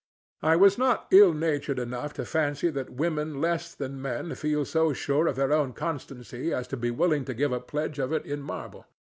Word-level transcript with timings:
I 0.41 0.55
was 0.55 0.79
not 0.79 1.05
ill 1.11 1.31
natured 1.31 1.77
enough 1.77 2.11
to 2.13 2.25
fancy 2.25 2.71
that 2.71 2.89
women 2.89 3.39
less 3.39 3.75
than 3.75 4.01
men 4.01 4.33
feel 4.33 4.65
so 4.65 4.93
sure 4.93 5.27
of 5.27 5.35
their 5.35 5.53
own 5.53 5.73
constancy 5.73 6.51
as 6.51 6.67
to 6.69 6.75
be 6.77 6.89
willing 6.89 7.23
to 7.25 7.35
give 7.35 7.51
a 7.51 7.59
pledge 7.59 7.99
of 7.99 8.11
it 8.11 8.25
in 8.25 8.41
marble. 8.41 8.87